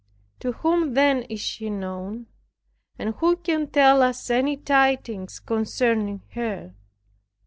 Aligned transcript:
To 0.39 0.53
whom 0.53 0.95
then 0.95 1.21
is 1.29 1.39
she 1.41 1.69
known, 1.69 2.25
and 2.97 3.13
who 3.17 3.35
can 3.35 3.67
tell 3.67 4.01
us 4.01 4.31
any 4.31 4.57
tidings 4.57 5.39
concerning 5.39 6.23
her? 6.31 6.73